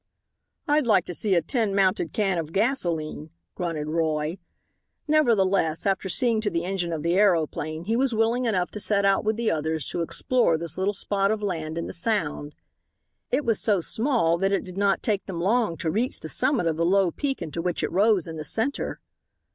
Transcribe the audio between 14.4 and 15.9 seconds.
it did not take them long